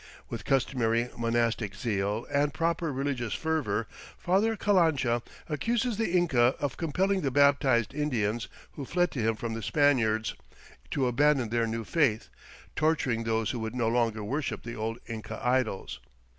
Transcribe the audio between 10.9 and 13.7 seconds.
abandon their new faith, torturing those who